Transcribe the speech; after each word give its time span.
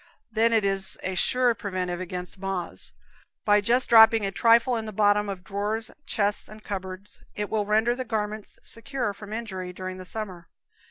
Then 0.31 0.51
it 0.51 0.65
is 0.65 0.97
a 1.03 1.13
sure 1.13 1.53
preventive 1.53 1.99
against 2.01 2.39
moths: 2.39 2.93
by 3.45 3.61
just 3.61 3.87
dropping 3.87 4.25
a 4.25 4.31
trifle 4.31 4.75
in 4.75 4.85
the 4.85 4.91
bottom 4.91 5.29
of 5.29 5.43
drawers, 5.43 5.91
chests 6.07 6.49
and 6.49 6.63
cupboards, 6.63 7.19
it 7.35 7.51
will 7.51 7.67
render 7.67 7.93
the 7.93 8.03
garments 8.03 8.57
secure 8.63 9.13
from 9.13 9.31
injury 9.31 9.71
during 9.73 9.97
the 9.97 10.05
summer. 10.05 10.49